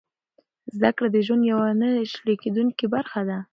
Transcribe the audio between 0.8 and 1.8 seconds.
کړه د ژوند یوه